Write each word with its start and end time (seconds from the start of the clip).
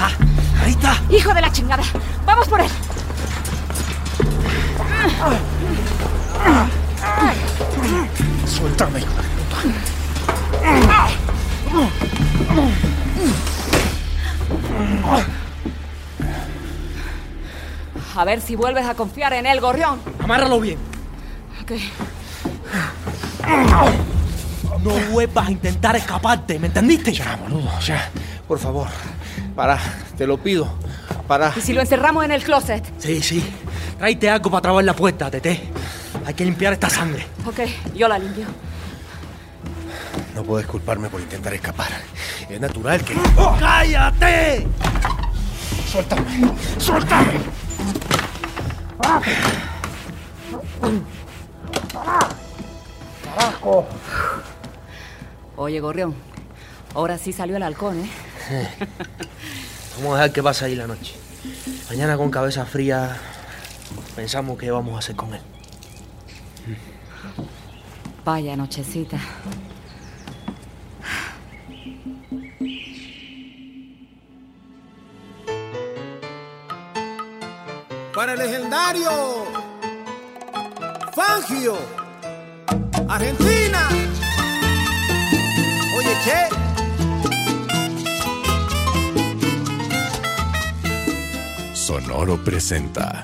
está. 0.00 0.64
Ahí 0.64 0.72
está. 0.72 0.96
¡Hijo 1.10 1.34
de 1.34 1.40
la 1.40 1.52
chingada! 1.52 1.82
¡Vamos 2.24 2.48
por 2.48 2.60
él! 2.60 2.70
Suéltame. 8.46 9.00
A 18.16 18.24
ver 18.24 18.40
si 18.40 18.56
vuelves 18.56 18.86
a 18.86 18.94
confiar 18.94 19.32
en 19.32 19.46
él, 19.46 19.60
gorrión. 19.60 20.00
Amárralo 20.22 20.60
bien. 20.60 20.78
Ok. 21.62 21.72
No 24.82 24.90
vuelvas 25.10 25.48
a 25.48 25.50
intentar 25.50 25.96
escaparte, 25.96 26.58
¿me 26.58 26.66
entendiste? 26.68 27.12
Ya, 27.12 27.36
boludo, 27.36 27.78
ya. 27.80 28.10
Por 28.48 28.58
favor, 28.58 28.88
para, 29.60 29.78
te 30.16 30.26
lo 30.26 30.38
pido. 30.38 30.66
Para. 31.28 31.52
¿Y 31.54 31.60
si 31.60 31.74
lo 31.74 31.82
encerramos 31.82 32.24
en 32.24 32.30
el 32.30 32.42
closet? 32.42 32.82
Sí, 32.96 33.20
sí. 33.20 33.44
Tráete 33.98 34.30
algo 34.30 34.50
para 34.50 34.62
trabar 34.62 34.82
la 34.82 34.94
puerta, 34.94 35.30
Tete. 35.30 35.68
Hay 36.24 36.32
que 36.32 36.46
limpiar 36.46 36.72
esta 36.72 36.88
sangre. 36.88 37.26
Ok, 37.44 37.60
yo 37.94 38.08
la 38.08 38.18
limpio. 38.18 38.46
No 40.34 40.44
puedes 40.44 40.66
culparme 40.66 41.10
por 41.10 41.20
intentar 41.20 41.52
escapar. 41.52 41.88
Es 42.48 42.58
natural 42.58 43.04
que. 43.04 43.14
¡Cállate! 43.58 44.66
¡Suéltame! 45.92 46.52
¡Suéltame! 46.78 47.32
Oye, 55.56 55.80
gorrión. 55.80 56.14
Ahora 56.94 57.18
sí 57.18 57.34
salió 57.34 57.56
el 57.58 57.62
halcón, 57.62 58.00
¿eh? 58.00 58.10
Vamos 60.00 60.14
a 60.14 60.22
dejar 60.22 60.32
que 60.32 60.42
pase 60.42 60.64
ahí 60.64 60.74
la 60.74 60.86
noche. 60.86 61.14
Mañana 61.90 62.16
con 62.16 62.30
cabeza 62.30 62.64
fría 62.64 63.18
pensamos 64.16 64.58
qué 64.58 64.70
vamos 64.70 64.94
a 64.94 64.98
hacer 65.00 65.14
con 65.14 65.34
él. 65.34 65.40
Vaya 68.24 68.56
nochecita. 68.56 69.18
para 78.20 78.34
el 78.34 78.38
legendario 78.38 79.46
Fangio, 81.14 81.78
Argentina. 83.08 83.88
Oye, 85.96 86.14
che. 86.22 86.69
Sonoro 91.90 92.36
presenta 92.36 93.20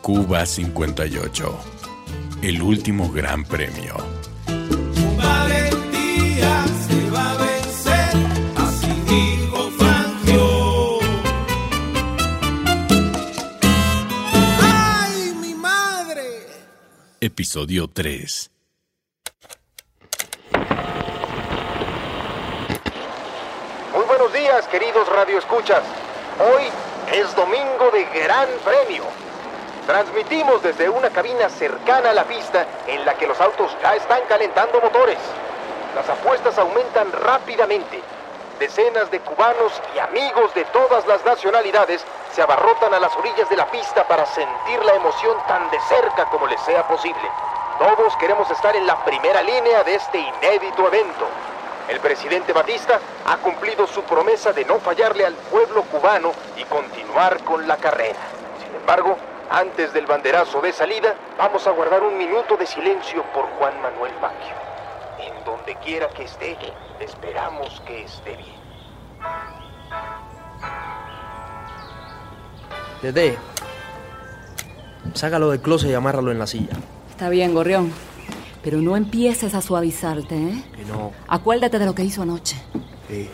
Cuba 0.00 0.46
58, 0.46 1.60
el 2.40 2.62
último 2.62 3.12
gran 3.12 3.44
premio. 3.44 3.94
Valentía 5.18 6.64
se 6.88 7.10
va 7.10 7.32
a 7.32 7.36
vencer, 7.36 8.10
así 8.56 8.90
dijo 9.06 9.70
Fangio. 9.72 10.98
¡Ay, 14.62 15.34
mi 15.42 15.52
madre! 15.52 16.46
Episodio 17.20 17.88
3. 17.88 18.50
Muy 23.92 24.06
buenos 24.06 24.32
días, 24.32 24.66
queridos 24.68 25.06
radioescuchas. 25.06 25.82
Hoy 26.40 26.93
es 27.12 27.34
domingo 27.34 27.90
de 27.92 28.04
Gran 28.04 28.48
Premio. 28.64 29.04
Transmitimos 29.86 30.62
desde 30.62 30.88
una 30.88 31.10
cabina 31.10 31.48
cercana 31.48 32.10
a 32.10 32.14
la 32.14 32.24
pista 32.24 32.66
en 32.86 33.04
la 33.04 33.14
que 33.14 33.26
los 33.26 33.40
autos 33.40 33.76
ya 33.82 33.96
están 33.96 34.20
calentando 34.28 34.80
motores. 34.80 35.18
Las 35.94 36.08
apuestas 36.08 36.58
aumentan 36.58 37.12
rápidamente. 37.12 38.02
Decenas 38.58 39.10
de 39.10 39.20
cubanos 39.20 39.80
y 39.94 39.98
amigos 39.98 40.54
de 40.54 40.64
todas 40.66 41.06
las 41.06 41.24
nacionalidades 41.24 42.04
se 42.32 42.42
abarrotan 42.42 42.94
a 42.94 43.00
las 43.00 43.14
orillas 43.16 43.48
de 43.50 43.56
la 43.56 43.66
pista 43.66 44.06
para 44.06 44.24
sentir 44.26 44.84
la 44.84 44.94
emoción 44.94 45.36
tan 45.46 45.70
de 45.70 45.80
cerca 45.80 46.24
como 46.26 46.46
les 46.46 46.60
sea 46.62 46.86
posible. 46.88 47.28
Todos 47.78 48.16
queremos 48.16 48.50
estar 48.50 48.74
en 48.76 48.86
la 48.86 49.04
primera 49.04 49.42
línea 49.42 49.82
de 49.84 49.96
este 49.96 50.18
inédito 50.18 50.86
evento. 50.86 51.26
El 51.88 52.00
presidente 52.00 52.52
Batista 52.52 52.98
ha 53.26 53.36
cumplido 53.38 53.86
su 53.86 54.02
promesa 54.02 54.52
de 54.52 54.64
no 54.64 54.78
fallarle 54.80 55.26
al 55.26 55.34
pueblo 55.34 55.82
cubano 55.82 56.32
y 56.56 56.64
continuar 56.64 57.42
con 57.44 57.68
la 57.68 57.76
carrera. 57.76 58.18
Sin 58.64 58.74
embargo, 58.74 59.16
antes 59.50 59.92
del 59.92 60.06
banderazo 60.06 60.60
de 60.62 60.72
salida, 60.72 61.14
vamos 61.36 61.66
a 61.66 61.70
guardar 61.70 62.02
un 62.02 62.16
minuto 62.16 62.56
de 62.56 62.66
silencio 62.66 63.22
por 63.34 63.44
Juan 63.58 63.80
Manuel 63.82 64.14
Baquio. 64.20 64.54
En 65.18 65.44
donde 65.44 65.76
quiera 65.76 66.08
que 66.08 66.24
esté, 66.24 66.56
esperamos 67.00 67.82
que 67.86 68.04
esté 68.04 68.36
bien. 68.36 68.64
Tete, 73.02 73.38
sácalo 75.12 75.50
del 75.50 75.60
closet 75.60 75.90
y 75.90 75.94
amárralo 75.94 76.30
en 76.30 76.38
la 76.38 76.46
silla. 76.46 76.76
Está 77.10 77.28
bien, 77.28 77.52
gorrión. 77.52 77.92
Pero 78.64 78.80
no 78.80 78.96
empieces 78.96 79.54
a 79.54 79.60
suavizarte, 79.60 80.34
¿eh? 80.36 80.64
Que 80.74 80.84
no. 80.86 81.12
Acuérdate 81.28 81.78
de 81.78 81.84
lo 81.84 81.94
que 81.94 82.02
hizo 82.04 82.22
anoche. 82.22 82.56
Sí. 83.08 83.28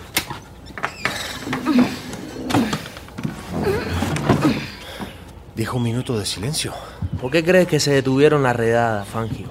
Dijo 5.55 5.77
un 5.77 5.83
minuto 5.83 6.19
de 6.19 6.25
silencio. 6.25 6.73
¿Por 7.21 7.31
qué 7.31 7.45
crees 7.45 7.67
que 7.69 7.81
se 7.81 7.93
detuvieron 7.93 8.43
la 8.43 8.53
redada, 8.53 9.05
Fangio? 9.05 9.49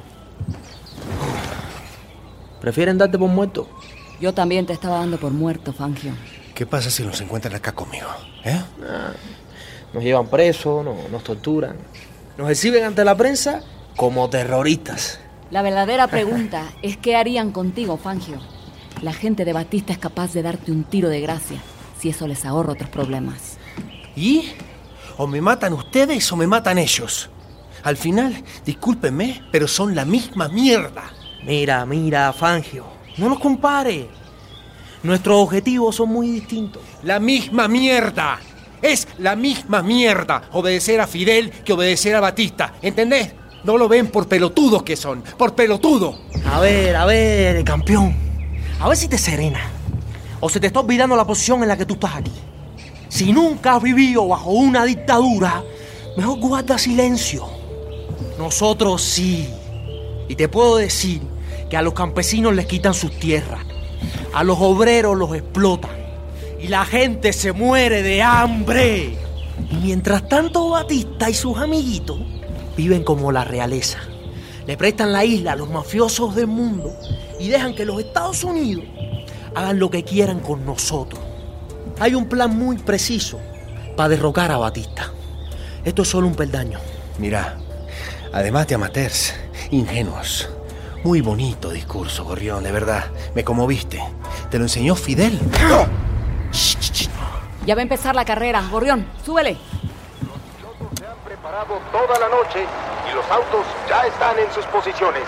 ¿Prefieren 2.61 2.97
darte 2.97 3.17
por 3.17 3.29
muerto? 3.29 3.69
Yo 4.19 4.33
también 4.33 4.65
te 4.65 4.73
estaba 4.73 4.99
dando 4.99 5.17
por 5.17 5.31
muerto, 5.31 5.71
Fangio. 5.71 6.13
¿Qué 6.55 6.65
pasa 6.65 6.89
si 6.89 7.03
nos 7.03 7.21
encuentran 7.21 7.55
acá 7.55 7.71
conmigo? 7.73 8.07
¿Eh? 8.43 8.59
Nos 9.93 10.03
llevan 10.03 10.27
presos, 10.27 10.83
no- 10.83 10.95
nos 11.11 11.23
torturan. 11.23 11.75
Nos 12.37 12.49
exhiben 12.49 12.83
ante 12.83 13.05
la 13.05 13.15
prensa 13.15 13.61
como 13.95 14.29
terroristas. 14.29 15.19
La 15.51 15.63
verdadera 15.63 16.07
pregunta 16.07 16.63
es 16.83 16.97
qué 16.97 17.15
harían 17.15 17.51
contigo, 17.51 17.97
Fangio. 17.97 18.39
La 19.01 19.13
gente 19.13 19.45
de 19.45 19.53
Batista 19.53 19.93
es 19.93 19.99
capaz 19.99 20.33
de 20.33 20.43
darte 20.43 20.71
un 20.71 20.83
tiro 20.83 21.09
de 21.09 21.21
gracia 21.21 21.59
si 21.99 22.09
eso 22.09 22.27
les 22.27 22.45
ahorra 22.45 22.73
otros 22.73 22.89
problemas. 22.89 23.57
¿Y? 24.15 24.51
O 25.17 25.25
me 25.25 25.41
matan 25.41 25.73
ustedes 25.73 26.31
o 26.31 26.35
me 26.35 26.45
matan 26.45 26.77
ellos. 26.77 27.29
Al 27.83 27.97
final, 27.97 28.43
discúlpenme, 28.63 29.41
pero 29.51 29.67
son 29.67 29.95
la 29.95 30.05
misma 30.05 30.49
mierda. 30.49 31.11
Mira, 31.43 31.85
mira, 31.85 32.31
Fangio, 32.31 32.85
no 33.17 33.27
nos 33.27 33.39
compare. 33.39 34.07
Nuestros 35.01 35.37
objetivos 35.37 35.95
son 35.95 36.09
muy 36.09 36.29
distintos. 36.29 36.83
La 37.03 37.19
misma 37.19 37.67
mierda. 37.67 38.39
Es 38.81 39.07
la 39.17 39.35
misma 39.35 39.81
mierda 39.81 40.43
obedecer 40.51 41.01
a 41.01 41.07
Fidel 41.07 41.51
que 41.51 41.73
obedecer 41.73 42.15
a 42.15 42.21
Batista. 42.21 42.75
¿Entendés? 42.81 43.33
No 43.63 43.77
lo 43.77 43.89
ven 43.89 44.07
por 44.07 44.27
pelotudos 44.27 44.83
que 44.83 44.95
son. 44.95 45.21
Por 45.21 45.53
pelotudo. 45.53 46.15
A 46.45 46.59
ver, 46.59 46.95
a 46.95 47.05
ver, 47.05 47.63
campeón. 47.63 48.15
A 48.79 48.87
ver 48.87 48.97
si 48.97 49.07
te 49.07 49.17
serena. 49.17 49.59
O 50.39 50.49
se 50.49 50.59
te 50.59 50.67
está 50.67 50.79
olvidando 50.79 51.15
la 51.15 51.27
posición 51.27 51.61
en 51.61 51.67
la 51.67 51.77
que 51.77 51.85
tú 51.85 51.95
estás 51.95 52.15
aquí. 52.15 52.31
Si 53.09 53.33
nunca 53.33 53.75
has 53.75 53.83
vivido 53.83 54.27
bajo 54.27 54.51
una 54.51 54.85
dictadura, 54.85 55.63
mejor 56.15 56.39
guarda 56.39 56.77
silencio. 56.77 57.45
Nosotros 58.37 59.01
sí. 59.01 59.49
Y 60.29 60.35
te 60.35 60.47
puedo 60.47 60.77
decir 60.77 61.21
que 61.69 61.75
a 61.75 61.81
los 61.81 61.93
campesinos 61.93 62.55
les 62.55 62.65
quitan 62.65 62.93
sus 62.93 63.11
tierras. 63.19 63.65
A 64.33 64.43
los 64.43 64.57
obreros 64.61 65.17
los 65.17 65.35
explotan. 65.35 65.91
Y 66.61 66.67
la 66.67 66.85
gente 66.85 67.33
se 67.33 67.51
muere 67.51 68.03
de 68.03 68.21
hambre. 68.21 69.17
Y 69.71 69.75
mientras 69.81 70.29
tanto 70.29 70.69
Batista 70.69 71.29
y 71.29 71.33
sus 71.33 71.57
amiguitos 71.57 72.17
viven 72.79 73.03
como 73.03 73.33
la 73.33 73.43
realeza. 73.43 73.99
Le 74.65 74.77
prestan 74.77 75.11
la 75.11 75.25
isla 75.25 75.51
a 75.51 75.55
los 75.57 75.69
mafiosos 75.69 76.33
del 76.33 76.47
mundo 76.47 76.93
y 77.37 77.49
dejan 77.49 77.75
que 77.75 77.83
los 77.83 77.99
Estados 77.99 78.45
Unidos 78.45 78.85
hagan 79.53 79.79
lo 79.79 79.89
que 79.89 80.05
quieran 80.05 80.39
con 80.39 80.65
nosotros. 80.65 81.19
Hay 81.99 82.15
un 82.15 82.29
plan 82.29 82.57
muy 82.57 82.77
preciso 82.77 83.37
para 83.97 84.07
derrocar 84.07 84.49
a 84.51 84.57
Batista. 84.57 85.11
Esto 85.83 86.03
es 86.03 86.07
solo 86.07 86.27
un 86.27 86.35
peldaño. 86.35 86.79
Mira, 87.17 87.57
además 88.31 88.67
de 88.67 88.75
amateurs, 88.75 89.33
ingenuos. 89.71 90.49
Muy 91.03 91.19
bonito 91.19 91.71
discurso, 91.71 92.23
Gorrión, 92.23 92.63
de 92.63 92.71
verdad. 92.71 93.11
Me 93.35 93.43
conmoviste. 93.43 94.01
¿Te 94.49 94.57
lo 94.57 94.63
enseñó 94.63 94.95
Fidel? 94.95 95.37
Ya 97.65 97.75
va 97.75 97.81
a 97.81 97.83
empezar 97.83 98.15
la 98.15 98.23
carrera. 98.23 98.63
Gorrión, 98.71 99.05
súbele. 99.25 99.57
Toda 101.49 102.19
la 102.19 102.29
noche 102.29 102.63
y 103.09 103.15
los 103.15 103.25
autos 103.31 103.65
ya 103.89 104.05
están 104.05 104.37
en 104.37 104.53
sus 104.53 104.63
posiciones. 104.65 105.23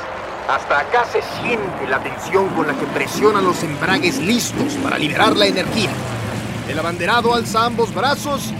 Hasta 0.47 0.81
acá 0.81 1.03
se 1.11 1.19
siente 1.41 1.87
la 1.89 1.97
tensión 1.97 2.47
con 2.49 2.67
la 2.67 2.73
que 2.75 2.85
presionan 2.85 3.43
los 3.43 3.63
embragues 3.63 4.19
listos 4.19 4.75
para 4.83 4.99
liberar 4.99 5.35
la 5.35 5.47
energía. 5.47 5.89
El 6.69 6.77
abanderado 6.77 7.33
alza 7.33 7.65
ambos 7.65 7.91
brazos 7.91 8.53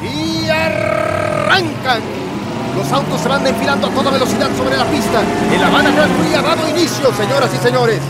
y 0.00 0.48
arrancan. 0.48 2.02
Los 2.76 2.92
autos 2.92 3.20
se 3.20 3.28
van 3.28 3.44
enfilando 3.44 3.88
a 3.88 3.90
toda 3.90 4.12
velocidad 4.12 4.56
sobre 4.56 4.76
la 4.76 4.84
pista. 4.84 5.20
El 5.52 5.64
Habana 5.64 5.90
Prix 5.90 6.36
ha 6.36 6.42
dado 6.42 6.68
inicio, 6.68 7.12
señoras 7.14 7.52
y 7.52 7.56
señores. 7.56 8.00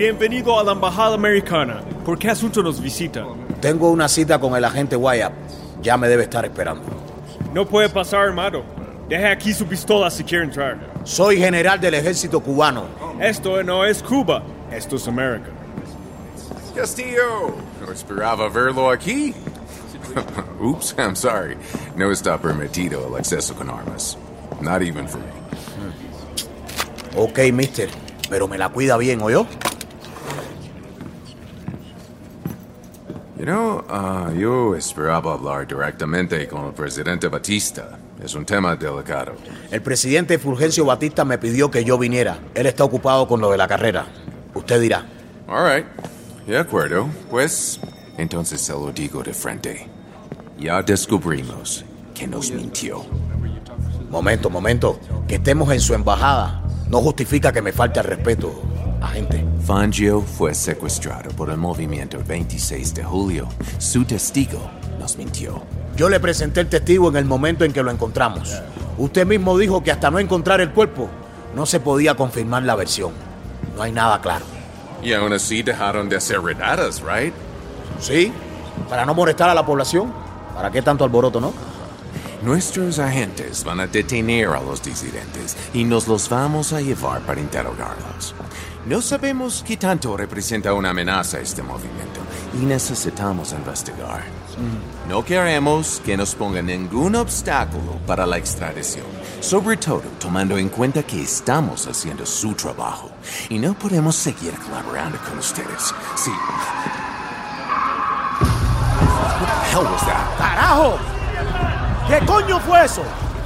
Bienvenido 0.00 0.58
a 0.58 0.64
la 0.64 0.72
Embajada 0.72 1.14
Americana. 1.14 1.82
¿Por 2.06 2.18
qué 2.18 2.30
asunto 2.30 2.62
nos 2.62 2.80
visita? 2.80 3.26
Tengo 3.60 3.90
una 3.90 4.08
cita 4.08 4.38
con 4.38 4.56
el 4.56 4.64
agente 4.64 4.96
Wyatt. 4.96 5.34
Ya 5.82 5.98
me 5.98 6.08
debe 6.08 6.22
estar 6.22 6.42
esperando. 6.42 6.84
No 7.52 7.68
puede 7.68 7.90
pasar, 7.90 8.20
armado. 8.20 8.64
Deje 9.10 9.26
aquí 9.26 9.52
su 9.52 9.66
pistola 9.66 10.10
si 10.10 10.24
quiere 10.24 10.44
entrar. 10.44 10.78
Soy 11.04 11.36
general 11.36 11.78
del 11.78 11.92
ejército 11.92 12.40
cubano. 12.40 12.86
Esto 13.20 13.62
no 13.62 13.84
es 13.84 14.02
Cuba. 14.02 14.42
Esto 14.72 14.96
es 14.96 15.06
América. 15.06 15.50
Castillo, 16.74 17.54
no 17.84 17.92
esperaba 17.92 18.48
verlo 18.48 18.88
aquí. 18.88 19.34
Oops, 20.62 20.94
I'm 20.96 21.14
sorry. 21.14 21.58
No 21.94 22.10
está 22.10 22.38
permitido 22.38 23.06
el 23.06 23.16
acceso 23.16 23.54
con 23.54 23.68
armas. 23.68 24.16
Not 24.62 24.80
even 24.80 25.06
for 25.06 25.20
me. 25.20 25.26
Ok, 27.16 27.52
mister. 27.52 27.90
Pero 28.30 28.48
me 28.48 28.56
la 28.56 28.70
cuida 28.70 28.96
bien, 28.96 29.20
¿oyó? 29.20 29.46
You 33.40 33.46
know, 33.46 33.82
ah, 33.88 34.30
yo 34.36 34.76
esperaba 34.76 35.32
hablar 35.32 35.66
directamente 35.66 36.46
con 36.46 36.66
el 36.66 36.74
presidente 36.74 37.26
Batista. 37.28 37.98
Es 38.22 38.34
un 38.34 38.44
tema 38.44 38.76
delicado. 38.76 39.32
El 39.70 39.80
presidente 39.80 40.38
Fulgencio 40.38 40.84
Batista 40.84 41.24
me 41.24 41.38
pidió 41.38 41.70
que 41.70 41.82
yo 41.82 41.96
viniera. 41.96 42.38
Él 42.54 42.66
está 42.66 42.84
ocupado 42.84 43.26
con 43.26 43.40
lo 43.40 43.50
de 43.50 43.56
la 43.56 43.66
carrera. 43.66 44.04
Usted 44.52 44.78
dirá. 44.78 45.06
All 45.48 45.74
right. 45.74 45.86
De 46.46 46.58
acuerdo. 46.58 47.08
Pues, 47.30 47.80
entonces 48.18 48.60
se 48.60 48.74
lo 48.74 48.92
digo 48.92 49.22
de 49.22 49.32
frente. 49.32 49.88
Ya 50.58 50.82
descubrimos 50.82 51.82
que 52.14 52.26
nos 52.26 52.50
mintió. 52.50 53.06
Momento, 54.10 54.50
momento. 54.50 55.00
Que 55.26 55.36
estemos 55.36 55.72
en 55.72 55.80
su 55.80 55.94
embajada 55.94 56.62
no 56.90 57.00
justifica 57.00 57.52
que 57.52 57.62
me 57.62 57.72
falte 57.72 58.00
el 58.00 58.04
respeto, 58.04 58.52
agente. 59.00 59.49
Fangio 59.70 60.20
fue 60.20 60.52
secuestrado 60.52 61.30
por 61.30 61.48
el 61.48 61.56
movimiento 61.56 62.18
26 62.26 62.92
de 62.92 63.04
julio. 63.04 63.46
Su 63.78 64.04
testigo 64.04 64.68
nos 64.98 65.16
mintió. 65.16 65.62
Yo 65.94 66.08
le 66.08 66.18
presenté 66.18 66.58
el 66.58 66.68
testigo 66.68 67.08
en 67.08 67.14
el 67.14 67.24
momento 67.24 67.64
en 67.64 67.72
que 67.72 67.80
lo 67.80 67.92
encontramos. 67.92 68.60
Usted 68.98 69.24
mismo 69.24 69.56
dijo 69.56 69.80
que 69.84 69.92
hasta 69.92 70.10
no 70.10 70.18
encontrar 70.18 70.60
el 70.60 70.72
cuerpo, 70.72 71.08
no 71.54 71.66
se 71.66 71.78
podía 71.78 72.16
confirmar 72.16 72.64
la 72.64 72.74
versión. 72.74 73.12
No 73.76 73.82
hay 73.82 73.92
nada 73.92 74.20
claro. 74.20 74.44
Y 75.04 75.12
aún 75.12 75.32
así 75.32 75.62
dejaron 75.62 76.08
de 76.08 76.16
hacer 76.16 76.42
redadas, 76.42 77.00
¿right? 77.00 77.32
Sí, 78.00 78.32
para 78.88 79.06
no 79.06 79.14
molestar 79.14 79.50
a 79.50 79.54
la 79.54 79.64
población. 79.64 80.12
¿Para 80.52 80.72
qué 80.72 80.82
tanto 80.82 81.04
alboroto, 81.04 81.40
no? 81.40 81.52
Nuestros 82.42 82.98
agentes 82.98 83.62
van 83.64 83.80
a 83.80 83.86
detener 83.86 84.48
a 84.48 84.62
los 84.62 84.82
disidentes 84.82 85.58
y 85.74 85.84
nos 85.84 86.08
los 86.08 86.26
vamos 86.30 86.72
a 86.72 86.80
llevar 86.80 87.20
para 87.20 87.38
interrogarlos. 87.38 88.34
No 88.86 89.02
sabemos 89.02 89.62
qué 89.66 89.76
tanto 89.76 90.16
representa 90.16 90.72
una 90.72 90.90
amenaza 90.90 91.38
este 91.38 91.62
movimiento 91.62 92.20
y 92.54 92.64
necesitamos 92.64 93.52
investigar. 93.52 94.24
No 95.06 95.22
queremos 95.22 96.00
que 96.02 96.16
nos 96.16 96.34
pongan 96.34 96.66
ningún 96.66 97.14
obstáculo 97.14 97.98
para 98.06 98.24
la 98.24 98.38
extradición, 98.38 99.04
sobre 99.40 99.76
todo 99.76 100.02
tomando 100.18 100.56
en 100.56 100.70
cuenta 100.70 101.02
que 101.02 101.22
estamos 101.22 101.86
haciendo 101.86 102.24
su 102.24 102.54
trabajo 102.54 103.10
y 103.50 103.58
no 103.58 103.74
podemos 103.74 104.16
seguir 104.16 104.54
colaborando 104.54 105.18
con 105.28 105.38
ustedes. 105.38 105.94
Sí. 106.16 106.30
What 109.72 109.84
the? 110.00 110.38
¡Carajo! 110.38 110.98
¿Qué 112.10 112.18
coño 112.26 112.58
fue 112.58 112.84
eso? 112.84 113.04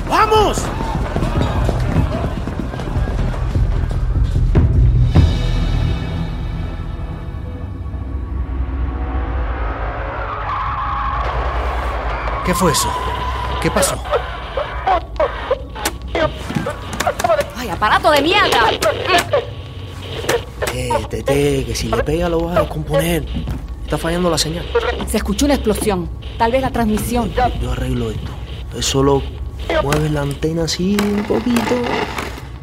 ¡Vamos! 0.08 0.62
¿Qué 12.46 12.54
fue 12.54 12.72
eso? 12.72 12.90
¿Qué 13.60 13.70
pasó? 13.70 14.02
¡Ay, 17.58 17.68
aparato 17.68 18.10
de 18.12 18.22
mierda! 18.22 18.70
Eh, 20.72 20.88
Tete, 21.10 21.64
que 21.66 21.74
si 21.74 21.88
le 21.88 22.02
pega 22.02 22.30
lo 22.30 22.46
vas 22.46 22.56
a 22.56 22.60
descomponer. 22.60 23.26
Está 23.84 23.98
fallando 23.98 24.30
la 24.30 24.38
señal. 24.38 24.64
Se 25.06 25.18
escuchó 25.18 25.44
una 25.44 25.56
explosión. 25.56 26.08
Tal 26.38 26.50
vez 26.50 26.62
la 26.62 26.70
transmisión. 26.70 27.30
Yo 27.60 27.72
arreglo 27.72 28.10
esto. 28.10 28.43
Solo 28.80 29.22
mueves 29.82 30.10
la 30.10 30.22
antena 30.22 30.64
así 30.64 30.96
un 31.00 31.24
poquito 31.24 31.74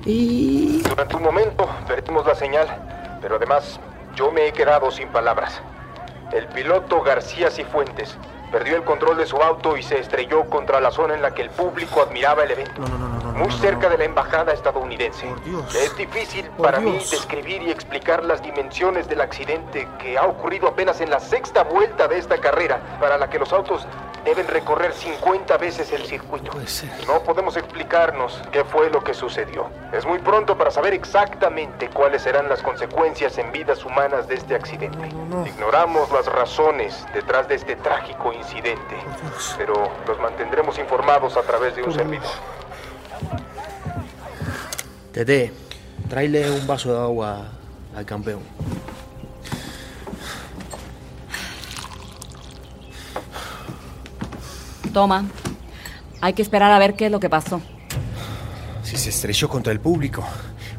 y... 0.05 0.81
Durante 0.81 1.15
un 1.15 1.23
momento 1.23 1.69
perdimos 1.87 2.25
la 2.25 2.35
señal, 2.35 2.67
pero 3.21 3.35
además 3.35 3.79
yo 4.15 4.31
me 4.31 4.47
he 4.47 4.53
quedado 4.53 4.91
sin 4.91 5.07
palabras. 5.09 5.61
El 6.33 6.47
piloto 6.47 7.01
García 7.01 7.51
Cifuentes 7.51 8.17
perdió 8.51 8.75
el 8.75 8.83
control 8.83 9.17
de 9.17 9.25
su 9.25 9.37
auto 9.37 9.77
y 9.77 9.83
se 9.83 9.99
estrelló 9.99 10.49
contra 10.49 10.79
la 10.79 10.91
zona 10.91 11.15
en 11.15 11.21
la 11.21 11.33
que 11.33 11.41
el 11.43 11.49
público 11.49 12.01
admiraba 12.01 12.43
el 12.43 12.51
evento. 12.51 12.81
No, 12.81 12.87
no, 12.87 12.97
no, 12.97 13.07
no, 13.09 13.20
Muy 13.41 13.49
no, 13.49 13.57
cerca 13.57 13.83
no. 13.83 13.89
de 13.89 13.97
la 13.97 14.03
embajada 14.05 14.53
estadounidense. 14.53 15.25
Por 15.27 15.43
Dios. 15.43 15.75
Es 15.75 15.95
difícil 15.97 16.45
Por 16.51 16.67
para 16.67 16.79
mí 16.79 16.91
Dios. 16.91 17.11
describir 17.11 17.63
y 17.63 17.71
explicar 17.71 18.23
las 18.23 18.41
dimensiones 18.41 19.07
del 19.07 19.21
accidente 19.21 19.88
que 19.99 20.17
ha 20.17 20.25
ocurrido 20.25 20.67
apenas 20.67 21.01
en 21.01 21.09
la 21.09 21.19
sexta 21.19 21.63
vuelta 21.63 22.07
de 22.07 22.17
esta 22.17 22.38
carrera, 22.38 22.79
para 22.99 23.17
la 23.17 23.29
que 23.29 23.39
los 23.39 23.51
autos 23.51 23.88
deben 24.23 24.47
recorrer 24.47 24.93
50 24.93 25.57
veces 25.57 25.91
el 25.91 26.05
circuito. 26.05 26.51
No 27.07 27.23
podemos 27.23 27.57
explicarnos 27.57 28.41
qué 28.51 28.63
fue 28.63 28.89
lo 28.89 29.03
que 29.03 29.13
sucedió. 29.13 29.69
Es 29.91 30.05
muy 30.05 30.19
pronto 30.19 30.57
para 30.57 30.69
saber 30.69 30.94
exactamente 30.94 31.89
cuáles 31.89 32.21
serán 32.21 32.47
las 32.47 32.61
consecuencias 32.61 33.37
en 33.37 33.51
vidas 33.51 33.83
humanas 33.83 34.27
de 34.27 34.35
este 34.35 34.55
accidente. 34.55 35.09
Ignoramos 35.45 36.11
las 36.11 36.27
razones 36.27 37.05
detrás 37.13 37.47
de 37.47 37.55
este 37.55 37.75
trágico 37.77 38.31
incidente, 38.31 38.95
pero 39.57 39.89
los 40.07 40.19
mantendremos 40.19 40.77
informados 40.77 41.35
a 41.37 41.42
través 41.42 41.75
de 41.75 41.83
un 41.83 41.92
servidor. 41.94 42.30
Tete, 45.11 45.51
tráele 46.09 46.49
un 46.49 46.65
vaso 46.65 46.94
de 46.94 46.99
agua 46.99 47.51
al 47.95 48.06
campeón. 48.06 48.39
Toma. 54.94 55.25
Hay 56.21 56.33
que 56.33 56.41
esperar 56.41 56.71
a 56.71 56.80
ver 56.80 56.95
qué 56.95 57.07
es 57.07 57.11
lo 57.11 57.19
que 57.19 57.30
pasó. 57.30 57.61
Si 58.83 58.95
se 58.97 59.09
estrelló 59.09 59.49
contra 59.49 59.73
el 59.73 59.80
público, 59.80 60.23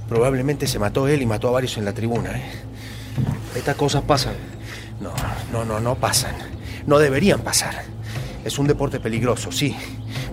probablemente 0.09 0.67
se 0.67 0.79
mató 0.79 1.09
él 1.09 1.23
y 1.23 1.27
mató 1.27 1.49
a 1.49 1.53
varios 1.53 1.77
en 1.77 1.85
la 1.85 1.93
tribuna, 1.93 2.31
¿eh? 2.31 2.43
Estas 3.55 3.77
cosas 3.77 4.03
pasan. 4.03 4.35
No, 5.01 5.13
no, 5.53 5.65
no, 5.65 5.81
no 5.81 5.95
pasan. 5.97 6.35
No 6.87 6.99
deberían 6.99 7.41
pasar. 7.41 7.85
Es 8.45 8.59
un 8.59 8.67
deporte 8.67 8.99
peligroso, 8.99 9.53
sí. 9.53 9.77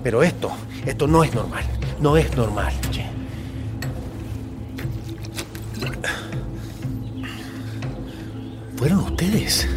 Pero 0.04 0.24
esto, 0.24 0.52
esto 0.86 1.08
no 1.08 1.24
es 1.24 1.34
normal. 1.34 1.64
No 2.00 2.18
es 2.18 2.36
normal. 2.36 2.74
che. 2.92 3.19
¿Fueron 8.80 9.00
ustedes? 9.00 9.68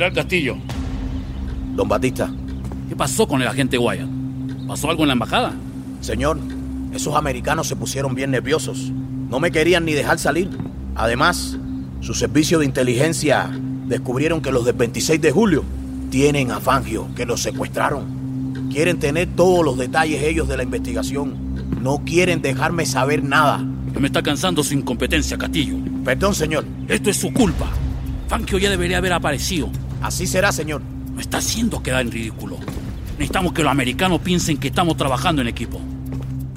General 0.00 0.16
Castillo, 0.16 0.56
Don 1.76 1.86
Batista, 1.86 2.32
¿qué 2.88 2.96
pasó 2.96 3.28
con 3.28 3.42
el 3.42 3.48
agente 3.48 3.76
Wyatt? 3.76 4.08
¿Pasó 4.66 4.88
algo 4.88 5.02
en 5.02 5.08
la 5.08 5.12
embajada? 5.12 5.52
señor, 6.00 6.38
Esos 6.94 7.14
americanos 7.14 7.66
se 7.66 7.76
pusieron 7.76 8.14
bien 8.14 8.30
nerviosos. 8.30 8.90
No 9.28 9.40
me 9.40 9.50
querían 9.50 9.84
ni 9.84 9.92
dejar 9.92 10.18
salir. 10.18 10.48
Además, 10.94 11.58
su 12.00 12.14
servicio 12.14 12.58
de 12.58 12.64
inteligencia 12.64 13.50
descubrieron 13.88 14.40
que 14.40 14.50
los 14.50 14.64
del 14.64 14.74
26 14.74 15.20
de 15.20 15.32
julio 15.32 15.64
tienen 16.08 16.50
a 16.50 16.60
Fangio, 16.60 17.08
que 17.14 17.26
los 17.26 17.42
secuestraron. 17.42 18.70
Quieren 18.72 18.98
tener 18.98 19.28
todos 19.36 19.62
los 19.62 19.76
detalles 19.76 20.22
ellos 20.22 20.48
de 20.48 20.56
la 20.56 20.62
investigación. 20.62 21.34
No 21.82 21.98
quieren 22.06 22.40
dejarme 22.40 22.86
saber 22.86 23.22
nada. 23.22 23.58
Me 23.58 24.06
está 24.06 24.22
cansando 24.22 24.64
su 24.64 24.72
incompetencia, 24.72 25.36
Castillo. 25.36 25.76
Perdón, 26.06 26.34
señor. 26.34 26.64
Esto 26.88 27.10
es 27.10 27.18
su 27.18 27.34
culpa. 27.34 27.66
Fangio 28.28 28.56
ya 28.56 28.70
debería 28.70 28.96
haber 28.96 29.12
aparecido. 29.12 29.70
Así 30.02 30.26
será, 30.26 30.50
señor. 30.50 30.80
Me 31.14 31.22
está 31.22 31.38
haciendo 31.38 31.82
quedar 31.82 32.00
en 32.00 32.10
ridículo. 32.10 32.56
Necesitamos 33.12 33.52
que 33.52 33.62
los 33.62 33.70
americanos 33.70 34.20
piensen 34.20 34.58
que 34.58 34.68
estamos 34.68 34.96
trabajando 34.96 35.42
en 35.42 35.48
equipo. 35.48 35.78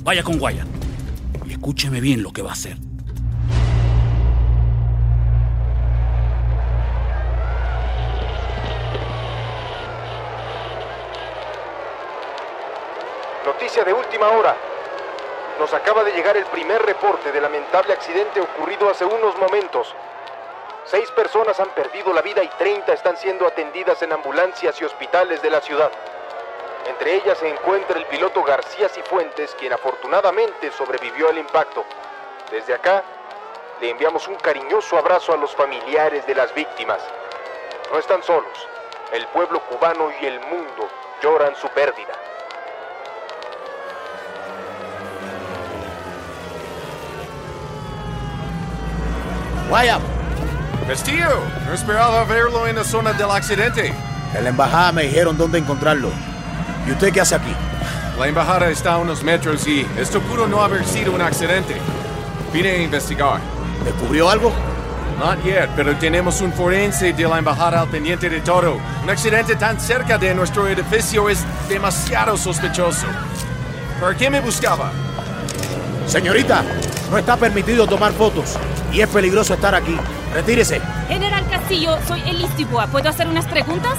Vaya 0.04 0.24
con 0.24 0.42
Wyatt. 0.42 0.68
Y 1.48 1.52
escúcheme 1.52 2.00
bien 2.00 2.24
lo 2.24 2.32
que 2.32 2.42
va 2.42 2.52
a 2.52 2.54
hacer. 2.54 2.78
Noticia 13.46 13.84
de 13.84 13.92
última 13.92 14.30
hora. 14.30 14.56
Nos 15.60 15.74
acaba 15.74 16.04
de 16.06 16.14
llegar 16.14 16.38
el 16.38 16.46
primer 16.46 16.82
reporte 16.82 17.32
del 17.32 17.44
lamentable 17.44 17.94
accidente 17.94 18.40
ocurrido 18.40 18.90
hace 18.90 19.04
unos 19.04 19.38
momentos. 19.38 19.94
Seis 20.94 21.10
personas 21.10 21.60
han 21.60 21.70
perdido 21.70 22.14
la 22.14 22.22
vida 22.22 22.44
y 22.44 22.48
30 22.50 22.94
están 22.94 23.18
siendo 23.18 23.48
atendidas 23.48 24.00
en 24.04 24.14
ambulancias 24.14 24.80
y 24.80 24.86
hospitales 24.86 25.42
de 25.42 25.50
la 25.50 25.60
ciudad. 25.60 25.92
Entre 26.88 27.16
ellas 27.16 27.40
se 27.40 27.50
encuentra 27.50 27.98
el 27.98 28.06
piloto 28.06 28.44
García 28.44 28.88
Cifuentes, 28.90 29.56
quien 29.56 29.74
afortunadamente 29.74 30.72
sobrevivió 30.72 31.30
al 31.30 31.40
impacto. 31.40 31.84
Desde 32.52 32.76
acá, 32.76 33.02
le 33.82 33.90
enviamos 33.90 34.28
un 34.28 34.36
cariñoso 34.36 34.96
abrazo 34.96 35.34
a 35.34 35.38
los 35.38 35.56
familiares 35.56 36.28
de 36.28 36.36
las 36.36 36.54
víctimas. 36.54 37.02
No 37.92 37.98
están 37.98 38.22
solos. 38.22 38.68
El 39.12 39.26
pueblo 39.30 39.62
cubano 39.62 40.12
y 40.22 40.28
el 40.28 40.40
mundo 40.42 40.88
lloran 41.24 41.56
su 41.56 41.70
pérdida. 41.70 42.14
Wyatt, 49.72 50.13
Castillo, 50.88 51.42
no 51.66 51.74
esperaba 51.74 52.24
verlo 52.26 52.68
en 52.68 52.76
la 52.76 52.84
zona 52.84 53.14
del 53.14 53.32
accidente. 53.32 53.94
en 54.34 54.44
la 54.44 54.50
embajada 54.50 54.92
me 54.92 55.04
dijeron 55.04 55.38
dónde 55.38 55.60
encontrarlo. 55.60 56.10
¿Y 56.88 56.92
usted 56.92 57.14
qué 57.14 57.22
hace 57.22 57.36
aquí? 57.36 57.54
La 58.20 58.28
embajada 58.28 58.70
está 58.70 58.94
a 58.94 58.98
unos 58.98 59.24
metros 59.24 59.66
y 59.68 59.88
esto 59.98 60.22
pudo 60.22 60.48
no 60.48 60.62
haber 60.62 60.86
sido 60.86 61.14
un 61.14 61.22
accidente. 61.22 61.76
Vine 62.52 62.72
a 62.72 62.82
investigar. 62.82 63.40
¿Descubrió 63.86 64.30
algo? 64.30 64.54
Not 65.20 65.44
yet, 65.44 65.70
pero 65.76 65.96
tenemos 65.96 66.42
un 66.42 66.52
forense 66.52 67.14
de 67.14 67.28
la 67.28 67.38
embajada 67.38 67.82
al 67.82 67.88
pendiente 67.88 68.30
de 68.30 68.42
todo. 68.42 68.78
Un 69.04 69.10
accidente 69.10 69.56
tan 69.56 69.80
cerca 69.80 70.18
de 70.18 70.36
nuestro 70.36 70.68
edificio 70.68 71.30
es 71.30 71.40
demasiado 71.70 72.36
sospechoso. 72.38 73.08
¿Por 74.00 74.16
qué 74.16 74.30
me 74.30 74.42
buscaba? 74.42 74.92
Señorita, 76.08 76.64
no 77.10 77.18
está 77.18 77.38
permitido 77.38 77.88
tomar 77.88 78.12
fotos 78.12 78.58
y 78.92 79.02
es 79.02 79.08
peligroso 79.08 79.54
estar 79.54 79.74
aquí. 79.74 79.98
Retírese. 80.34 80.82
General 81.08 81.48
Castillo, 81.48 81.98
soy 82.08 82.22
Elis 82.22 82.58
Dubois. 82.58 82.90
¿Puedo 82.90 83.08
hacer 83.08 83.28
unas 83.28 83.46
preguntas? 83.46 83.94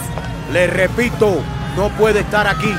Le 0.52 0.66
repito, 0.66 1.40
no 1.76 1.88
puede 1.90 2.20
estar 2.20 2.46
aquí. 2.48 2.74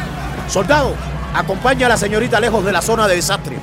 Soldado, 0.50 0.94
acompaña 1.34 1.86
a 1.86 1.90
la 1.90 1.98
señorita 1.98 2.40
lejos 2.40 2.66
de 2.66 2.74
la 2.74 2.82
zona 2.82 3.08
de 3.08 3.16
desastre. 3.16 3.58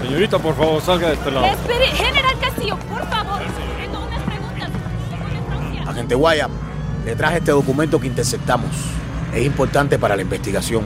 Señorita, 0.00 0.38
por 0.38 0.56
favor, 0.56 0.80
salga 0.80 1.08
de 1.08 1.14
este 1.14 1.30
lado. 1.30 1.46
Espere, 1.46 1.86
General 1.86 2.38
Castillo, 2.40 2.76
por 2.88 3.08
favor. 3.08 3.40
Tengo 3.80 4.06
unas 4.06 4.22
preguntas. 4.22 4.68
Agente 5.88 6.14
Wyatt, 6.14 6.50
le 7.04 7.16
traje 7.16 7.38
este 7.38 7.50
documento 7.50 8.00
que 8.00 8.06
interceptamos. 8.06 8.70
Es 9.34 9.44
importante 9.44 9.98
para 9.98 10.14
la 10.14 10.22
investigación. 10.22 10.84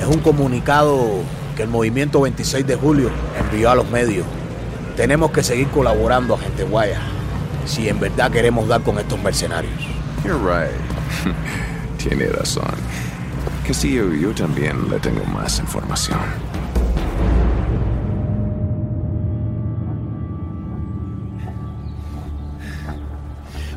Es 0.00 0.06
un 0.06 0.20
comunicado 0.20 1.22
que 1.56 1.64
el 1.64 1.68
movimiento 1.68 2.20
26 2.20 2.64
de 2.66 2.76
julio 2.76 3.10
envió 3.36 3.70
a 3.70 3.74
los 3.74 3.88
medios. 3.90 4.24
Tenemos 4.98 5.30
que 5.30 5.44
seguir 5.44 5.68
colaborando, 5.68 6.34
agente 6.34 6.64
Wyatt, 6.64 6.98
si 7.66 7.88
en 7.88 8.00
verdad 8.00 8.32
queremos 8.32 8.66
dar 8.66 8.82
con 8.82 8.98
estos 8.98 9.16
mercenarios. 9.22 9.72
You're 10.24 10.40
right. 10.40 10.74
Tiene 11.98 12.26
razón. 12.26 12.74
Castillo, 13.64 14.12
yo 14.12 14.34
también 14.34 14.90
le 14.90 14.98
tengo 14.98 15.24
más 15.26 15.60
información. 15.60 16.18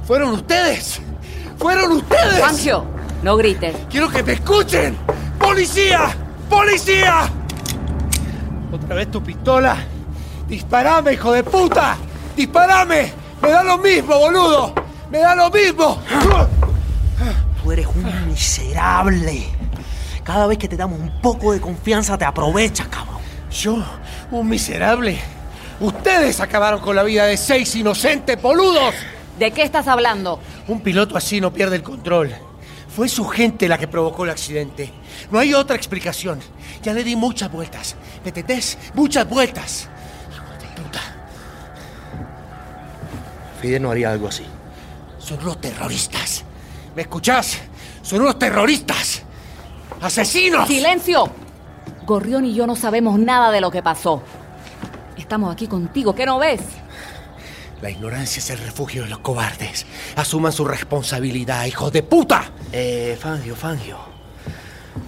¡Fueron 0.08 0.32
ustedes! 0.32 1.02
¡Fueron 1.60 1.92
ustedes! 1.92 2.40
Fangio, 2.40 2.84
no 3.22 3.38
grites. 3.38 3.76
¡Quiero 3.92 4.10
que 4.10 4.24
me 4.24 4.34
escuchen! 4.34 4.98
¡Policía! 5.38 6.16
¡Policía! 6.50 7.30
¿Otra 8.72 8.96
vez 8.96 9.12
tu 9.12 9.22
pistola? 9.22 9.78
¡Disparame, 10.52 11.14
hijo 11.14 11.32
de 11.32 11.46
puta! 11.46 11.96
¡Disparame! 12.36 13.14
¡Me 13.42 13.52
da 13.52 13.64
lo 13.64 13.78
mismo, 13.78 14.20
boludo! 14.20 14.74
¡Me 15.10 15.20
da 15.20 15.34
lo 15.34 15.50
mismo! 15.50 15.98
Tú 17.64 17.72
eres 17.72 17.88
un 17.88 18.28
miserable. 18.28 19.46
Cada 20.26 20.48
vez 20.48 20.58
que 20.58 20.68
te 20.68 20.76
damos 20.76 21.00
un 21.00 21.22
poco 21.22 21.54
de 21.54 21.62
confianza 21.62 22.18
te 22.18 22.26
aprovechas, 22.26 22.90
cabrón. 22.90 23.22
¿Yo? 23.50 23.82
¿Un 24.30 24.50
miserable? 24.50 25.18
Ustedes 25.80 26.42
acabaron 26.42 26.82
con 26.82 26.98
la 26.98 27.04
vida 27.04 27.28
de 27.28 27.38
seis 27.38 27.74
inocentes 27.78 28.40
boludos. 28.42 28.94
¿De 29.40 29.52
qué 29.52 29.64
estás 29.64 29.88
hablando? 29.88 30.42
Un 30.68 30.82
piloto 30.82 31.16
así 31.16 31.40
no 31.40 31.54
pierde 31.54 31.78
el 31.78 31.84
control. 31.84 32.30
Fue 32.94 33.08
su 33.08 33.26
gente 33.26 33.70
la 33.70 33.78
que 33.78 33.88
provocó 33.88 34.26
el 34.26 34.32
accidente. 34.32 34.92
No 35.32 35.40
hay 35.40 35.54
otra 35.54 35.78
explicación. 35.78 36.42
Ya 36.84 36.92
le 36.92 37.06
di 37.06 37.16
muchas 37.16 37.50
vueltas. 37.50 37.96
¿Me 38.26 38.32
entendés? 38.32 38.78
Muchas 38.94 39.30
vueltas. 39.30 39.88
Fidel 43.62 43.84
no 43.84 43.92
haría 43.92 44.12
algo 44.12 44.28
así. 44.28 44.44
Son 45.20 45.40
unos 45.40 45.62
terroristas. 45.62 46.44
¿Me 46.96 47.04
escuchás? 47.04 47.60
Son 48.02 48.22
unos 48.22 48.40
terroristas. 48.40 49.22
¡Asesinos! 50.02 50.68
¡Silencio! 50.68 51.30
Gorrión 52.06 52.46
y 52.46 52.56
yo 52.56 52.66
no 52.66 52.76
sabemos 52.76 53.20
nada 53.20 53.52
de 53.52 53.62
lo 53.62 53.70
que 53.70 53.84
pasó. 53.84 54.24
Estamos 55.16 55.54
aquí 55.54 55.68
contigo, 55.68 56.16
¿qué 56.16 56.26
no 56.26 56.40
ves? 56.40 56.62
La 57.84 57.92
ignorancia 57.92 58.40
es 58.40 58.50
el 58.50 58.58
refugio 58.58 59.04
de 59.04 59.10
los 59.10 59.20
cobardes. 59.20 59.86
Asuman 60.16 60.52
su 60.52 60.66
responsabilidad, 60.66 61.66
hijos 61.66 61.92
de 61.92 62.02
puta. 62.02 62.52
Eh, 62.72 63.16
Fangio, 63.20 63.56
Fangio. 63.56 63.98